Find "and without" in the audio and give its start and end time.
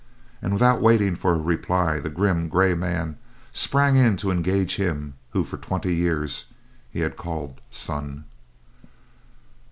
0.41-0.81